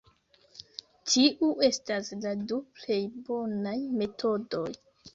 [1.11, 3.01] Tiu estas la du plej
[3.31, 4.69] bonaj metodoj.